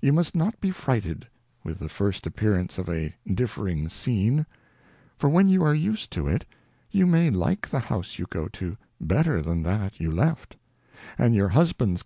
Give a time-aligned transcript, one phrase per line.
[0.00, 1.26] You must not be frighted
[1.64, 4.46] with the first Appearances of a differing Scene;
[5.18, 6.46] for when you are used to it,
[6.90, 10.56] you may like the House you go to, better than that you left;
[11.18, 11.98] and your Husband's.